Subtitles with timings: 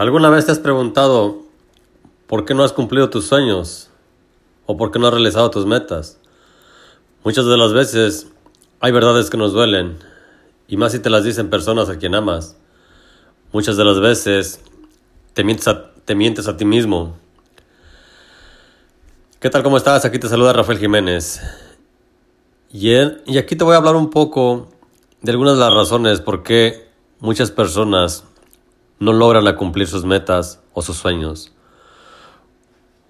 [0.00, 1.42] ¿Alguna vez te has preguntado
[2.26, 3.90] por qué no has cumplido tus sueños
[4.64, 6.18] o por qué no has realizado tus metas?
[7.22, 8.28] Muchas de las veces
[8.80, 9.98] hay verdades que nos duelen
[10.68, 12.56] y más si te las dicen personas a quien amas.
[13.52, 14.62] Muchas de las veces
[15.34, 17.18] te mientes a, te mientes a ti mismo.
[19.38, 19.62] ¿Qué tal?
[19.62, 20.06] ¿Cómo estás?
[20.06, 21.42] Aquí te saluda Rafael Jiménez.
[22.72, 24.70] Y, y aquí te voy a hablar un poco
[25.20, 26.88] de algunas de las razones por qué
[27.18, 28.24] muchas personas
[29.00, 31.52] no logran cumplir sus metas o sus sueños.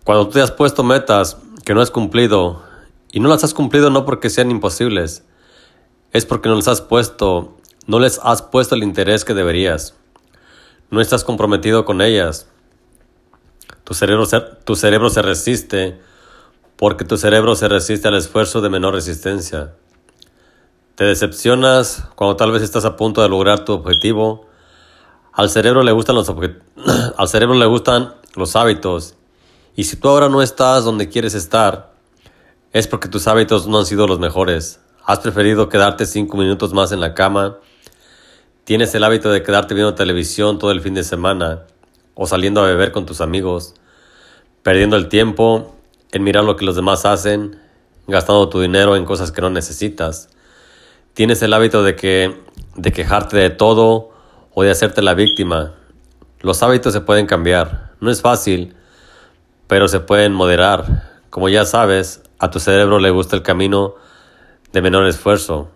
[0.05, 2.63] Cuando tú te has puesto metas que no has cumplido,
[3.13, 5.25] y no las has cumplido no porque sean imposibles,
[6.13, 7.57] es porque no les has puesto,
[7.87, 9.95] no les has puesto el interés que deberías.
[10.91, 12.49] No estás comprometido con ellas.
[13.85, 14.27] Tu cerebro
[14.65, 16.01] tu cerebro se resiste
[16.77, 19.75] porque tu cerebro se resiste al esfuerzo de menor resistencia.
[20.95, 24.50] Te decepcionas cuando tal vez estás a punto de lograr tu objetivo
[25.33, 26.29] al cerebro le gustan los
[27.17, 29.15] al cerebro le gustan los hábitos.
[29.77, 31.93] Y si tú ahora no estás donde quieres estar,
[32.73, 34.81] es porque tus hábitos no han sido los mejores.
[35.05, 37.59] Has preferido quedarte cinco minutos más en la cama.
[38.65, 41.67] Tienes el hábito de quedarte viendo televisión todo el fin de semana
[42.15, 43.75] o saliendo a beber con tus amigos,
[44.63, 45.75] perdiendo el tiempo
[46.13, 47.59] en mirar lo que los demás hacen,
[48.07, 50.29] gastando tu dinero en cosas que no necesitas.
[51.15, 52.41] Tienes el hábito de que
[52.77, 54.10] de quejarte de todo
[54.61, 55.73] o hacerte la víctima.
[56.41, 57.93] Los hábitos se pueden cambiar.
[58.01, 58.77] No es fácil,
[59.67, 61.09] pero se pueden moderar.
[61.31, 63.95] Como ya sabes, a tu cerebro le gusta el camino
[64.73, 65.71] de menor esfuerzo.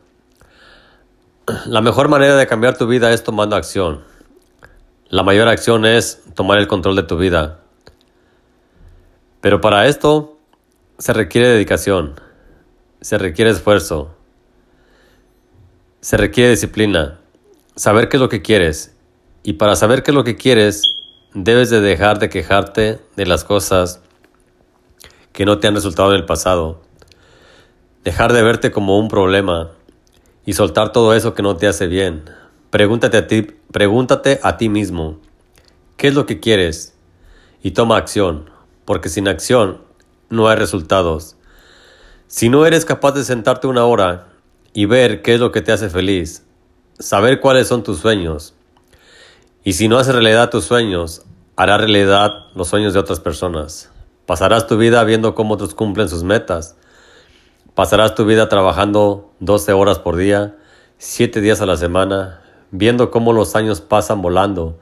[1.65, 4.05] La mejor manera de cambiar tu vida es tomando acción.
[5.09, 7.61] La mayor acción es tomar el control de tu vida.
[9.41, 10.37] Pero para esto
[10.99, 12.21] se requiere dedicación,
[13.01, 14.15] se requiere esfuerzo,
[16.01, 17.21] se requiere disciplina
[17.77, 18.95] saber qué es lo que quieres.
[19.43, 20.83] Y para saber qué es lo que quieres,
[21.35, 24.01] debes de dejar de quejarte de las cosas
[25.33, 26.81] que no te han resultado en el pasado.
[28.05, 29.71] Dejar de verte como un problema
[30.47, 32.25] y soltar todo eso que no te hace bien.
[32.71, 35.21] Pregúntate a ti, pregúntate a ti mismo,
[35.97, 36.95] ¿qué es lo que quieres?
[37.63, 38.51] Y toma acción,
[38.85, 39.81] porque sin acción
[40.29, 41.37] no hay resultados.
[42.27, 44.29] Si no eres capaz de sentarte una hora
[44.73, 46.45] y ver qué es lo que te hace feliz,
[46.99, 48.55] saber cuáles son tus sueños.
[49.63, 51.23] Y si no haces realidad tus sueños,
[51.57, 53.91] hará realidad los sueños de otras personas.
[54.27, 56.77] Pasarás tu vida viendo cómo otros cumplen sus metas.
[57.75, 60.57] Pasarás tu vida trabajando 12 horas por día,
[60.99, 62.41] 7 días a la semana,
[62.71, 64.79] viendo cómo los años pasan volando,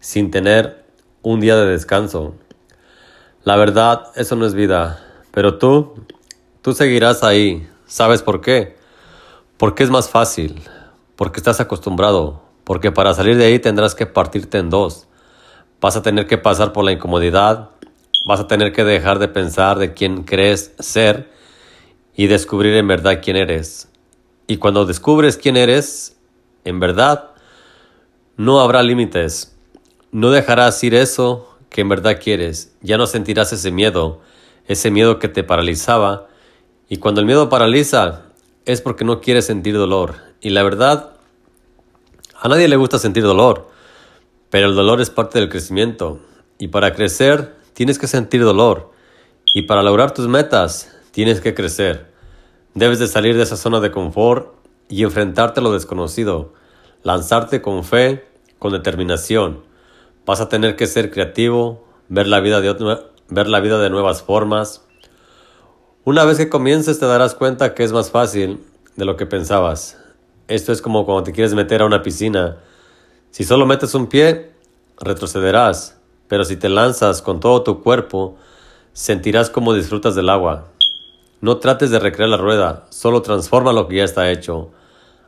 [0.00, 0.84] sin tener
[1.22, 2.34] un día de descanso.
[3.44, 5.04] La verdad, eso no es vida.
[5.32, 5.94] Pero tú,
[6.62, 7.68] tú seguirás ahí.
[7.86, 8.76] ¿Sabes por qué?
[9.56, 10.62] Porque es más fácil
[11.18, 15.08] porque estás acostumbrado, porque para salir de ahí tendrás que partirte en dos.
[15.80, 17.70] Vas a tener que pasar por la incomodidad,
[18.24, 21.28] vas a tener que dejar de pensar de quién crees ser
[22.14, 23.88] y descubrir en verdad quién eres.
[24.46, 26.16] Y cuando descubres quién eres,
[26.64, 27.30] en verdad,
[28.36, 29.56] no habrá límites.
[30.12, 32.76] No dejarás ir eso que en verdad quieres.
[32.80, 34.20] Ya no sentirás ese miedo,
[34.68, 36.28] ese miedo que te paralizaba.
[36.88, 38.26] Y cuando el miedo paraliza,
[38.66, 40.27] es porque no quieres sentir dolor.
[40.40, 41.16] Y la verdad,
[42.40, 43.68] a nadie le gusta sentir dolor,
[44.50, 46.20] pero el dolor es parte del crecimiento.
[46.58, 48.92] Y para crecer, tienes que sentir dolor.
[49.52, 52.12] Y para lograr tus metas, tienes que crecer.
[52.74, 54.54] Debes de salir de esa zona de confort
[54.88, 56.54] y enfrentarte a lo desconocido.
[57.02, 58.28] Lanzarte con fe,
[58.60, 59.64] con determinación.
[60.24, 64.22] Vas a tener que ser creativo, ver la vida de, ver la vida de nuevas
[64.22, 64.86] formas.
[66.04, 69.96] Una vez que comiences te darás cuenta que es más fácil de lo que pensabas.
[70.48, 72.56] Esto es como cuando te quieres meter a una piscina.
[73.30, 74.50] Si solo metes un pie,
[74.98, 78.36] retrocederás, pero si te lanzas con todo tu cuerpo,
[78.94, 80.68] sentirás cómo disfrutas del agua.
[81.42, 84.70] No trates de recrear la rueda, solo transforma lo que ya está hecho.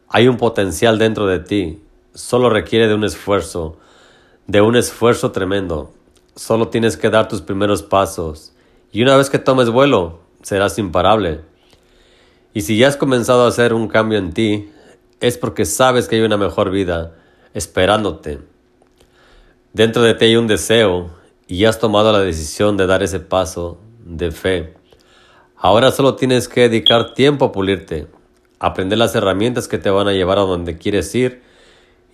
[0.09, 1.83] Hay un potencial dentro de ti,
[2.15, 3.77] solo requiere de un esfuerzo,
[4.47, 5.93] de un esfuerzo tremendo.
[6.35, 8.55] Solo tienes que dar tus primeros pasos,
[8.91, 11.43] y una vez que tomes vuelo, serás imparable.
[12.55, 14.71] Y si ya has comenzado a hacer un cambio en ti,
[15.21, 17.15] es porque sabes que hay una mejor vida
[17.55, 18.41] esperándote.
[19.73, 21.11] Dentro de ti hay un deseo
[21.47, 24.75] y has tomado la decisión de dar ese paso de fe.
[25.57, 28.07] Ahora solo tienes que dedicar tiempo a pulirte,
[28.59, 31.43] aprender las herramientas que te van a llevar a donde quieres ir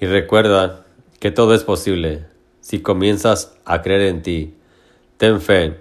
[0.01, 0.85] y recuerda
[1.21, 2.27] que todo es posible
[2.61, 4.55] si comienzas a creer en ti.
[5.17, 5.81] Ten fe.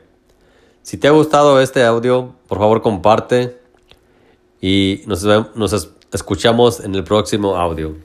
[0.83, 3.57] Si te ha gustado este audio, por favor comparte
[4.61, 5.23] y nos,
[5.55, 5.73] nos
[6.11, 7.95] escuchamos en el próximo audio.